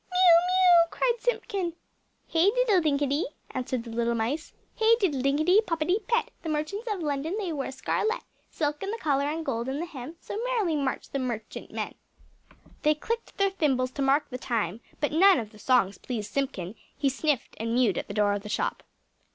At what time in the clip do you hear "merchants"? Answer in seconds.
6.49-6.87